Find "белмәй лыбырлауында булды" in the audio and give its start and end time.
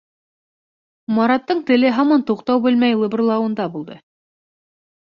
2.67-4.01